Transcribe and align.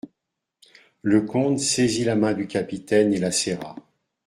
Le 1.03 1.21
comte 1.21 1.59
saisit 1.59 2.05
la 2.05 2.15
main 2.15 2.33
du 2.33 2.47
capitaine 2.47 3.13
et 3.13 3.19
la 3.19 3.29
serra. 3.31 3.75